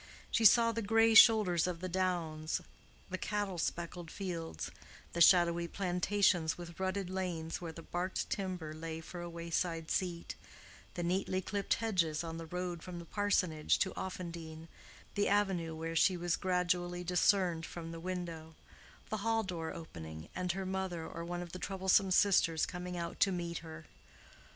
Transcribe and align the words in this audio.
She 0.31 0.45
saw 0.45 0.71
the 0.71 0.81
gray 0.81 1.13
shoulders 1.13 1.67
of 1.67 1.79
the 1.79 1.87
downs, 1.87 2.59
the 3.11 3.19
cattle 3.19 3.59
specked 3.59 4.09
fields, 4.09 4.71
the 5.13 5.21
shadowy 5.21 5.67
plantations 5.67 6.57
with 6.57 6.79
rutted 6.79 7.07
lanes 7.11 7.61
where 7.61 7.71
the 7.71 7.83
barked 7.83 8.27
timber 8.27 8.73
lay 8.73 8.99
for 8.99 9.21
a 9.21 9.29
wayside 9.29 9.91
seat, 9.91 10.33
the 10.95 11.03
neatly 11.03 11.39
clipped 11.39 11.75
hedges 11.75 12.23
on 12.23 12.39
the 12.39 12.47
road 12.47 12.81
from 12.81 12.97
the 12.97 13.05
parsonage 13.05 13.77
to 13.77 13.93
Offendene, 13.93 14.69
the 15.13 15.27
avenue 15.27 15.75
where 15.75 15.95
she 15.95 16.17
was 16.17 16.35
gradually 16.35 17.03
discerned 17.03 17.63
from 17.67 17.91
the 17.91 17.99
window, 17.99 18.55
the 19.11 19.17
hall 19.17 19.43
door 19.43 19.71
opening, 19.71 20.29
and 20.35 20.53
her 20.53 20.65
mother 20.65 21.05
or 21.07 21.23
one 21.23 21.43
of 21.43 21.51
the 21.51 21.59
troublesome 21.59 22.09
sisters 22.09 22.65
coming 22.65 22.97
out 22.97 23.19
to 23.19 23.31
meet 23.31 23.59
her. 23.59 23.85